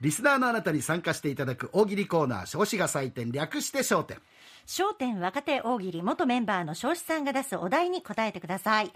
[0.00, 4.18] リスナーのあなたに参加していただく大喜利コーナー少子が採点略して焦点。
[4.66, 8.92] 焦点若手大喜利元メンバーの彰子さんが出すお題に答えてください。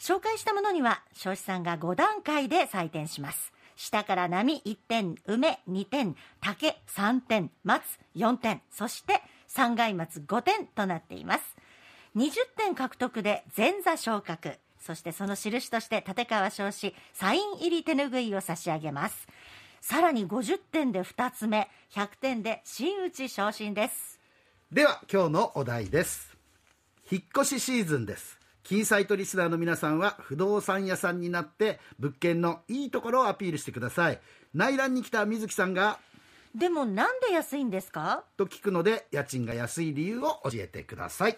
[0.00, 3.52] 紹介したものには彰子さんが5段階で採点します。
[3.76, 7.82] 下から波1点梅2点竹3点松
[8.16, 11.56] 4点そして三階松5点となっています。
[12.16, 14.58] 20点獲得で前座昇格。
[14.80, 19.28] そしてその印として立川彰子サイン入り手ぬぐいを差し上げます。
[19.86, 24.18] さらに50点で2つ目100点で真打ち昇進です。
[24.72, 26.34] では今日のお題です。
[27.10, 28.40] 引っ越しシーズンです。
[28.62, 34.18] キーサイトリスナーの皆さんは不動産屋さんになって物件のいいところをアピールしてください。
[34.54, 35.98] 内覧に来た水木さんが
[36.54, 38.24] でもなんで安いんですか？
[38.38, 41.36] と聞くので家賃が安い理由を教えてください。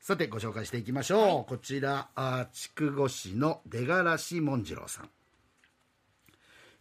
[0.00, 5.08] さてご紹介していきましょう、はい、こちらあ筑後市の出がらし紋次郎さん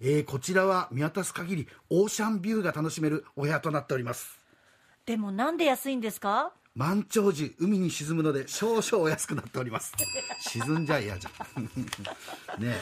[0.02, 4.38] えー、こちらは見渡す限りオーシャンビューが楽しめるお部屋となっております。
[5.05, 6.51] でもなんで安いんですか？
[6.76, 9.93] 満潮時海に沈むので少々お安くなっております。
[10.41, 11.63] 沈んじゃ嫌じゃん。
[12.62, 12.76] ね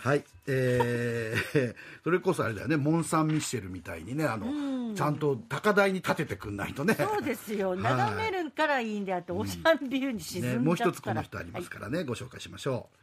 [0.00, 6.94] はいえー、 それこそあれだよねモン・サン・ミッシェルみたいにねあの、ちゃんと高台に立ててくんないとね。
[6.94, 12.98] そうですよ、眺めるからいいんであってオーシャンビューに沈んじゃ、ね、もう一つこの人ありますからね、はい、ご紹介しましょう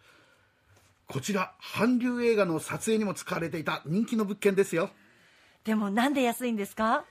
[1.07, 4.89] こちら韓流映画の撮影にも使われていた人気の物件ですよ。
[5.63, 7.05] でもなんで安いんですか？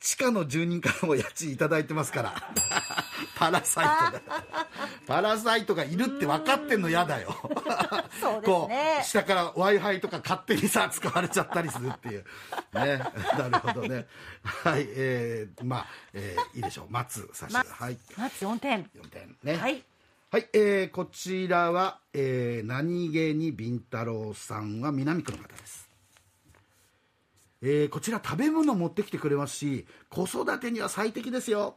[0.00, 2.34] 地下の住人からも家賃いただいてますから。
[3.36, 4.24] パラサイトで。
[5.06, 7.34] パラサイトがいるって分かってんの嫌だよ。
[8.20, 9.02] そうですね。
[9.04, 12.24] 下から w i f i とか勝手にさ使われちゃったりするっていう。
[12.74, 12.98] ね。
[13.38, 14.06] なるほどね。
[14.42, 16.86] はいえー、まあ、えー、いいでしょう。
[16.90, 17.98] 松差し、ま、はい。
[18.16, 18.84] 松4点。
[18.94, 19.56] 4点ね。
[19.56, 19.82] はい
[20.34, 25.88] はい、えー、こちらは、えー、何気にビンタロウさんは南区の方です。
[27.62, 31.76] えー、こちら食べ物持ってきてくれますし、子育てには最適ですよ。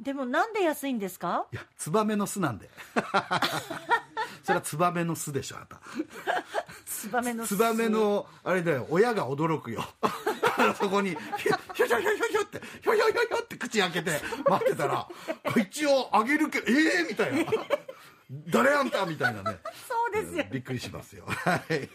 [0.00, 1.46] でもなんで安いんですか？
[1.52, 2.68] いや、ツバメの巣なんで。
[4.42, 5.80] それはツバメの巣でしょ、あた。
[6.84, 7.50] ツバメの巣。
[7.50, 9.84] ツバメの、あれだよ、親が驚くよ。
[10.76, 11.18] そこに、ひょ
[11.72, 15.08] ひょひょひょひょって、ひょひょひょひょって口開けて待ってたら、
[15.56, 17.52] 一応あげるけど、ええー、みたいな。
[18.48, 19.58] 誰あんたみたいなね。
[19.88, 21.24] そうですよ、びっくりしますよ。
[21.28, 21.88] はい。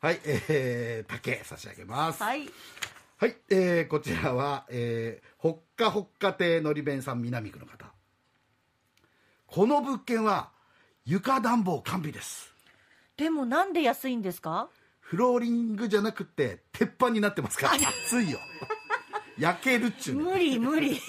[0.00, 2.22] はい、えー、竹差し上げます。
[2.22, 2.48] はい。
[3.18, 7.86] はい、えー、こちらは、えー、ほっかほっか亭のり弁さん南区の方。
[9.46, 10.50] この物件は
[11.04, 12.54] 床暖房完備です。
[13.16, 14.68] でもなんで安いんですか？
[15.00, 17.74] フローリングじゃなくて鉄板になってますから
[18.06, 18.38] 暑いよ。
[19.38, 21.00] 焼けるっちゅう、ね、無理無理。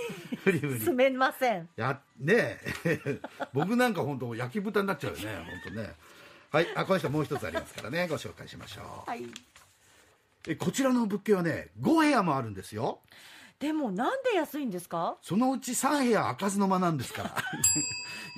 [0.45, 0.79] 無理 無理。
[0.79, 1.69] すめません。
[1.75, 3.19] やねえ。
[3.53, 5.93] 僕なんか本当焼き豚になっちゃうよね本当ね。
[6.51, 8.07] はいあこの人もう一つありますからね。
[8.07, 9.09] ご紹介しましょう。
[9.09, 9.25] はい。
[10.47, 12.99] えこちらの物件はね5部屋もあるんですよ。
[13.59, 15.17] でもなんで安いんですか？
[15.21, 17.35] そのうち3部屋開かずの間なんですから。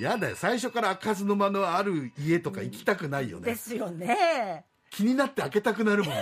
[0.00, 0.36] やだよ。
[0.36, 4.64] 最初から開かずの間のある家とか行きたくないよね、ですよね。
[4.90, 6.20] 気になって開けたくなるもんね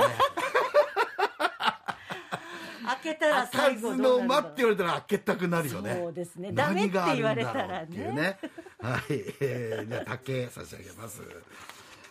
[2.91, 5.97] 開けたら最後の間って言われたら開けたくなるよね。
[6.01, 6.53] そうですね。
[6.53, 8.13] ダメって言われたらね。
[8.13, 8.39] ね。
[8.81, 9.03] はい、
[9.41, 11.23] えー、じゃあ竹差し上げます。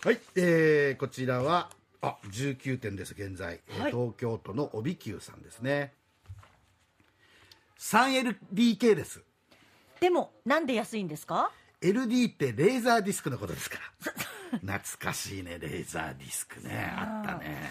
[0.03, 1.69] はい、えー、こちらは
[2.01, 5.93] あ19点です現在、はい、東京都の帯久さんですね。
[7.79, 9.21] 3LDK です。
[9.99, 11.51] でもなんで安いんですか
[11.81, 14.57] ？LD ってレーザーディスクのことですから。
[14.57, 16.93] 懐かしいねレーザーディスクね。
[16.97, 17.69] あったね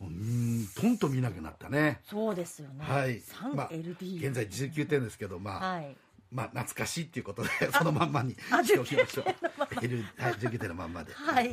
[0.00, 5.96] うんとんと見なくなったねそうですよねはい 3LD、まあ、現在19点ですけどまあ、はい
[6.30, 9.24] まあ、懐かしいっていうことでそのまんまにしておきましょう。
[9.26, 11.12] はい、19点のまんまで。
[11.14, 11.48] はい。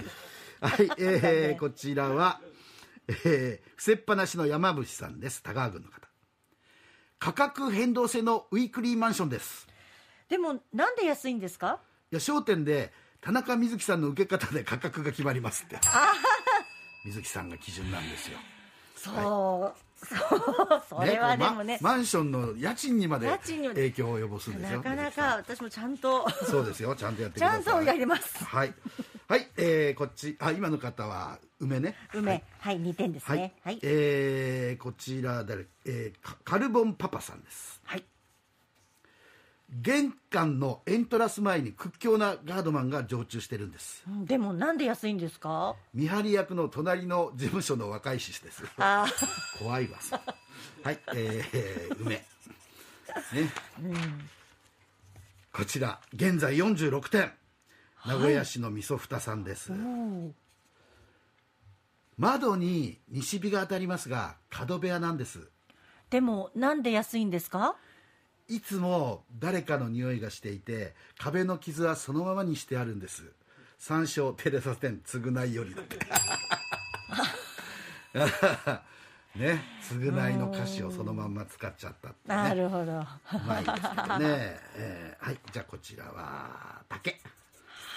[0.59, 2.41] はい、えー、こちらは、
[3.07, 5.43] えー、伏せっぱなしの山伏さんです。
[5.43, 6.07] 田川郡の方。
[7.19, 9.67] 価格変動制のウィークリーマンションです。
[10.29, 11.79] でも、なんで安いんですか？
[12.11, 12.91] いや、商店で、
[13.21, 15.75] 田中瑞希さんの受け方で価格が決まりますって。
[17.05, 18.37] 水木さんが基準なんですよ。
[18.95, 19.73] そう、はい、
[20.05, 20.15] そ
[20.75, 20.83] う。
[20.89, 24.77] それはでもね、ま、マンションの家賃にまで影響を及ぼすんですよ。
[24.77, 26.29] なかなか私もちゃんと。
[26.29, 26.95] そうですよ。
[26.95, 27.63] ちゃんとやってください。
[27.63, 28.43] ちゃんとやります。
[28.43, 28.73] はい。
[29.27, 30.35] はい、えー、こっち。
[30.39, 31.95] あ今の方は梅ね。
[32.13, 32.31] 梅。
[32.31, 33.53] はい、はい、2点ですね。
[33.63, 37.81] はい、はい、えー、こちら誰、えー、カルボンパパさんです。
[37.83, 38.03] はい
[39.73, 45.75] 玄関のエントラス前に屈強なガードマンが常駐してるんです、でもなんで安いんですか？
[45.93, 48.63] 見張り役の隣の事務所の若い獅子です。
[48.77, 49.05] あ
[49.59, 49.97] 怖いわ
[50.83, 52.15] はいえー、梅。
[52.15, 52.25] ね、
[53.81, 53.95] うん、
[55.53, 57.31] こちら現在46点
[58.05, 59.71] 名古屋市のみそふたさんです、
[62.17, 65.47] 窓に西日が当たりますが角部屋なんです。
[66.09, 67.77] でもなんで安いんですか？
[68.51, 73.23] いつも誰かの匂いがしていて壁の傷はそのままにしてあるんです。
[73.79, 75.73] 参照テレサ店償いより。
[75.73, 75.97] だって
[79.39, 82.35] ね償いの歌詞をそのまんま使っちゃったってね。
[82.35, 82.91] なるほど。
[82.91, 83.05] う
[83.47, 87.21] まいですけどね、えーはいじゃあこちらは竹。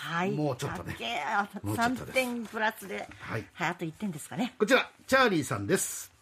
[0.05, 0.31] はい。
[0.31, 0.93] もうちょっとね。
[0.93, 2.13] 竹あもうちょっと3です。
[2.13, 3.45] 点プラスではい。
[3.59, 4.55] あと1点ですかね。
[4.57, 6.13] こちらチャーリーさんです。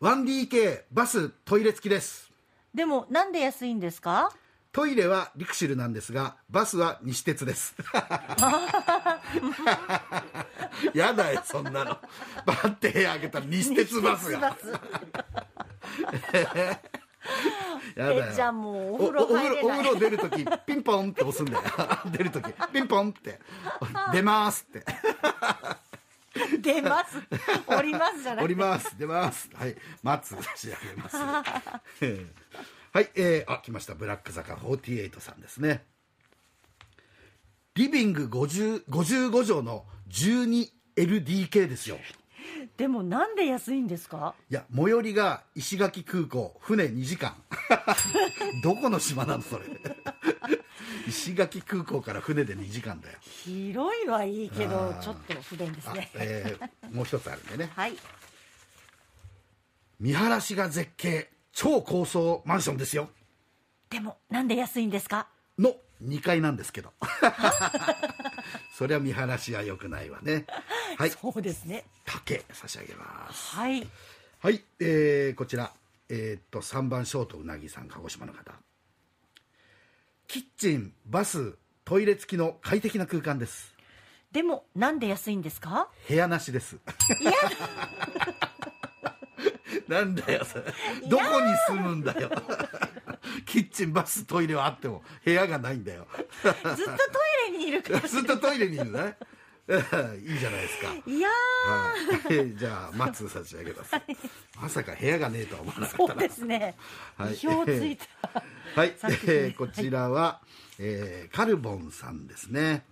[0.00, 2.25] 1DK バストイレ付きです
[2.76, 4.30] でもなんで安いんですか？
[4.70, 7.74] トイレはリクシルなんですがバスは西鉄です。
[10.92, 11.96] やだよそんなの。
[12.44, 16.76] バッて部屋開けたら西鉄バスがやだよ。
[17.96, 21.62] えじゃあもうお風呂おお風呂お風呂出るときピンポンって押すんだよ。
[22.12, 23.40] 出るときピンポンって。
[24.12, 24.80] 出ますって。
[24.80, 24.84] ス
[26.60, 27.18] 出ます。
[27.66, 28.98] 降りますじゃなくて降ります。
[28.98, 29.50] 出ます。
[29.54, 29.76] はい。
[30.02, 30.34] 待つ。
[30.42, 31.16] 差し上げます。
[32.92, 33.10] はい。
[33.14, 33.94] えー、あ来ました。
[33.94, 35.84] ブラック坂48さんですね。
[37.74, 41.98] リビング50 55畳の 12LDK ですよ。
[42.78, 44.34] でもなんで安いんですか？
[44.50, 46.58] いや最寄りが石垣空港。
[46.62, 47.34] 船2時間。
[48.62, 49.64] どこの島なのそれ
[51.06, 53.18] 石垣空港から船で2時間だよ。
[53.44, 57.70] 広いはいいけどちょっと不便ですあねえーもう一つあるんでね。
[57.74, 57.96] はい。
[60.00, 63.08] 見晴らしが絶景超高層マンションですよ。
[63.90, 65.28] でもなんで安いんですか？
[65.58, 66.92] の2階なんですけど。
[68.76, 70.44] そりゃ見晴らしは良くないわね。
[70.98, 71.10] はい。
[71.10, 71.84] そうですね。
[72.04, 73.56] 竹差し上げます。
[73.56, 73.86] はい。
[74.40, 75.72] はい、えーこちら。
[76.08, 78.52] えーっと3番ショートうなぎさん鹿児島の方
[80.28, 83.74] キッチンバストイレ付きの快適な空間です。
[84.32, 85.88] でもなんで安いんですか？
[86.08, 86.76] 部屋なしです。
[89.88, 90.64] なんだよそれ。
[91.08, 92.30] どこに住むんだよ。
[93.46, 96.08] キッチンバストイレはあっても部屋がないんだよ。
[96.42, 96.82] ずっとト
[97.48, 98.00] イレにいるから。
[98.08, 99.16] ずっとトイレにいるね
[100.22, 100.94] いいじゃないですか。
[101.10, 101.92] いやは
[102.32, 103.92] い、 じゃあ松差し上げます、
[104.60, 106.20] まさか部屋がねえとは思わなかーそうったな。
[106.22, 106.76] ですね、
[107.18, 107.34] はい。
[107.34, 108.06] 意表ついた。
[108.76, 110.40] はい、えーこちらは、
[110.78, 112.84] えーカルボンさんですね。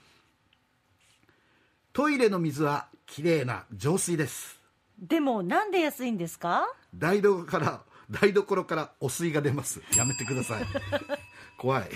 [1.93, 4.59] トイレの水はきれいな浄水です。
[4.99, 6.67] でもなんで安いんですか？
[6.93, 9.81] 台所から台所からお水が出ます。
[9.97, 10.65] やめてください。
[11.57, 11.91] 怖い。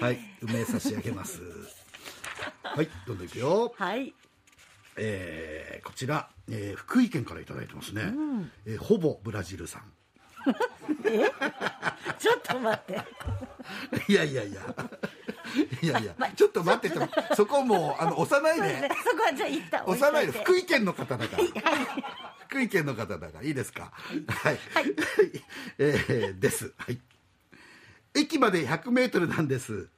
[0.00, 0.18] はい。
[0.40, 1.40] 梅差し上げます
[2.62, 3.72] はいどんどんいくよ。
[3.76, 4.14] はい。
[4.96, 8.02] えーこちら、えー福井県からいただいてますね、
[8.66, 9.82] えーほぼブラジルさん
[12.18, 13.00] ちょっと待って。
[14.12, 14.62] いやいやいや。
[15.82, 16.90] いやいや、ちょっと待って。
[16.90, 21.44] てもそこもうあの押さないでそこはじゃあ一旦置押さないで福井県の方だから。
[22.48, 23.42] 福井県の方だから。
[23.42, 23.92] いいですか？
[24.28, 24.58] はい、
[25.78, 26.72] えーです。
[26.76, 26.98] はい。
[28.14, 29.88] 駅まで100メートルなんです。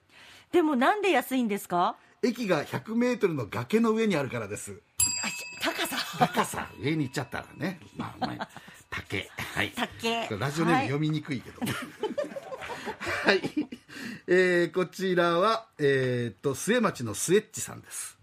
[0.53, 1.97] でもなんで安いんですか？
[2.23, 4.81] 駅が100メートルの崖の上にあるからです。
[5.23, 5.29] あ
[5.63, 5.97] 高さ。
[6.19, 6.69] 高さ。
[6.81, 7.81] 上に行っちゃったらね。
[7.97, 8.49] まあまあ
[8.91, 9.31] 竹。
[9.55, 9.73] はい。
[9.75, 10.29] 竹。
[10.39, 13.43] ラジオネーム読みにくいけど、はい、
[14.29, 18.17] えーこちらはえーっと末町のスエッチさんです。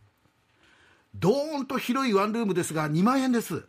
[1.16, 3.64] ドーンと広いワンルームですが2万円です。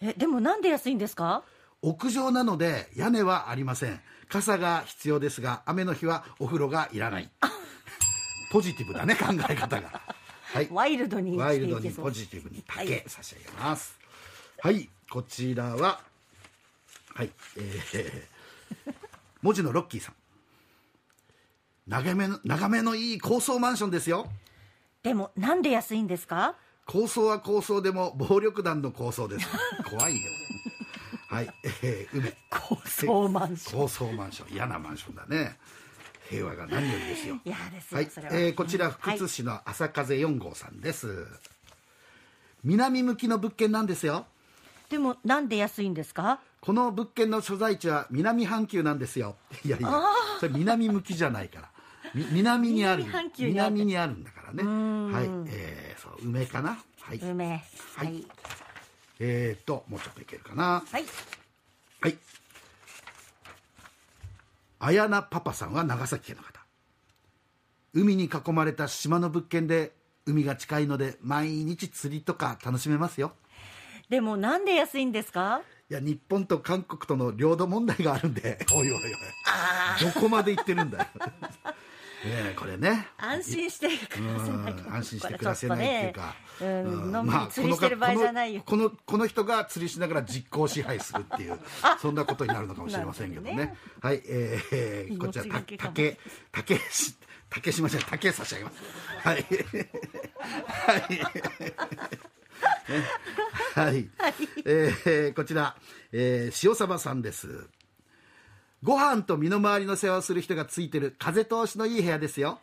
[0.00, 1.42] えでもなんで安いんですか？
[1.82, 4.00] 屋上なので屋根はありません。
[4.28, 7.30] 傘が必要ですが雨の日はお風呂がいらない
[8.50, 10.02] ポジティブだね考え方が。
[10.52, 10.68] はい。
[10.70, 12.86] ワイルドにワイルドにポジティブにはい。
[12.86, 13.98] 竹差し上げます。
[14.58, 16.00] はい、こちらは
[17.14, 18.94] はいえー、
[19.42, 20.14] 文字のロッキーさん。
[21.86, 24.28] 眺めの眺めのいい高層マンションですよ。
[25.02, 26.56] でもなんで安いんですか？
[26.86, 29.48] 高層は高層でも暴力団の高層です。
[29.88, 30.28] 怖いよ。
[31.30, 31.50] はい、
[31.82, 32.34] えー、梅。
[32.50, 33.80] 高層マンション。
[33.80, 34.54] 高層マンション。
[34.54, 35.56] 嫌なマンションだね
[36.30, 37.38] 平和が何よりですよ。
[37.44, 38.10] 嫌ですよ、はい。
[38.30, 41.26] えーこちら福津市の朝風4号さんです、
[42.62, 44.26] 南向きの物件なんですよ。
[44.88, 46.40] でもなんで安いんですか？
[46.60, 49.36] この物件の所在地は南半球なんですよ。
[49.64, 49.88] いやいや
[50.38, 51.70] それ南向きじゃないから。
[52.14, 53.04] み南にある。
[53.38, 54.12] 南にある。
[54.14, 54.62] んだからね。
[54.64, 55.24] はい。
[55.48, 56.78] えー、そう梅かな？
[57.00, 57.18] はい。
[57.18, 57.46] 梅。
[57.46, 57.60] は
[57.96, 58.16] はい。
[58.16, 58.26] い
[59.20, 60.82] えー、っともうちょっといけるかな。
[60.90, 61.04] はい。
[62.00, 62.18] はい
[64.82, 66.58] 綾菜パパさんは長崎県の方。
[67.92, 69.92] 海に囲まれた島の物件で
[70.24, 73.32] 海が近いので毎日釣りとか楽しめますよ。
[74.08, 75.60] でもなんで安いんですか？
[75.90, 78.58] いや日本と韓国との領土問題があるんで。
[78.72, 79.00] おいおいおい。
[80.00, 81.06] どこまで行ってるんだよ
[82.24, 83.08] えこれね。
[83.18, 88.62] 安心して暮らせないうん安心して暮らせないっていうか、ねうんうんのんびり釣りしてる場合じゃないよ。
[88.66, 91.58] このこのこの人が釣りしながら実行支配するっていう
[92.00, 93.54] そんなことになるのかもしれませんけどね。
[93.54, 93.70] なる
[94.02, 96.18] はいえー、こちらた竹
[96.52, 97.14] 竹し
[97.48, 98.76] 竹島じゃ竹差し上げます。
[99.22, 99.44] はい。
[103.74, 104.10] はい。
[104.18, 104.34] はい、
[104.64, 105.76] えーこちら、
[106.12, 107.68] えー塩サバさんです
[108.82, 112.60] ご飯と身の回りの世話をする人がついてる風通しのいい部屋ですよ。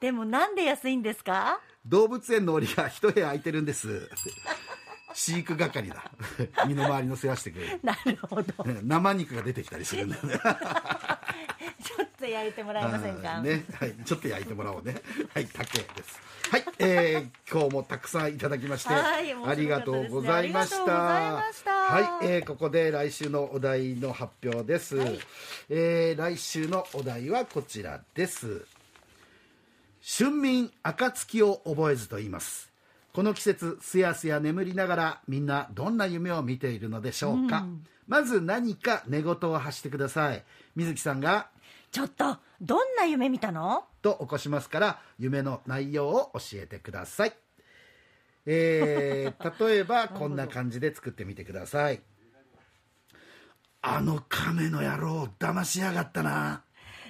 [0.00, 1.60] でもなんで安いんですか？
[1.84, 4.08] 動物園の檻が一部屋空いてるんです
[5.14, 6.10] 飼育係だ。
[6.66, 7.80] 身の回りの世話してくれる。
[7.84, 8.52] なるほど。
[8.82, 10.40] 生肉が出てきたりするんだよね。
[11.84, 14.96] ちょっと焼いてもらえませんか、ね、はい、ちょっと焼いてもらおうね。
[15.34, 15.46] はい。
[15.46, 16.20] 竹です。
[16.50, 19.26] はい、えー、今日もたくさんいただきまして、はい。
[19.26, 19.34] ね。
[19.46, 20.76] ありがとうございました。
[20.76, 21.70] ありがとうございました。
[21.70, 24.96] はい、えー、ここで来週のお題の発表です、
[25.68, 28.66] えー、来週のお題はこちらです。
[30.00, 32.67] 春眠暁を覚えずと言います
[33.18, 37.66] この季節すやすや眠りながらみんなどんな夢を見ているのでしょうか、
[38.06, 40.44] まず何か寝言を発してください。
[40.76, 41.48] 水木さんが。
[41.90, 43.86] ちょっとどんな夢見たの？
[44.02, 47.32] と起こしますから夢の内容を教えてください。
[48.46, 52.00] えー、 例えばこんな感じで作ってみてください。
[53.82, 56.62] あの亀の野郎騙しやがったな。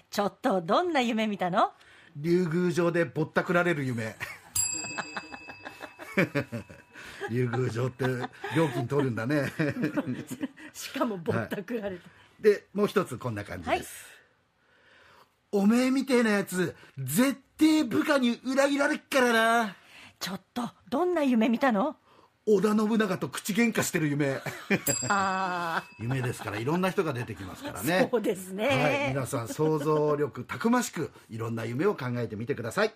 [0.08, 1.72] ちょっとどんな夢見たの？
[2.16, 4.16] 竜宮城でぼったくられる夢
[7.30, 8.04] 竜宮城って
[8.56, 9.52] 料金取るんだね。
[10.72, 12.02] しかもぼったくられた、
[12.40, 14.06] でもう一つこんな感じです、
[15.52, 19.76] おめえみてえなやつ絶対部下に裏切られっからな。
[20.18, 21.96] ちょっとどんな夢見たの？
[22.50, 24.40] 織田信長と口喧嘩してる夢。
[25.08, 28.08] あ 夢ですからいろんな人が出てきますからあ、ね。
[28.10, 32.94] そうですね、はい、皆さん想像力たくましくいろんな夢を考えてみてください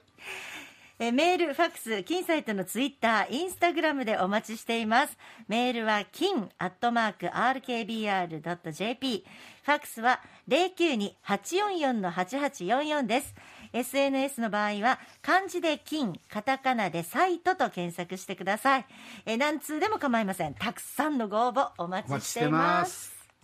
[1.04, 5.18] えメール、ファックス、金サイトのツイッター、インスタグラムでお待ちしています。
[5.48, 9.24] メールは金アットマーク RKBR.jp。
[9.64, 13.34] ファックスは092-844-8844です。
[13.72, 18.86] SNS の場合は漢字で金、カタカナでサイトと検索してください。
[19.26, 20.54] え何通でも構いません。
[20.54, 22.86] たくさんのご応募お待ちしていま。
[22.86, 23.21] す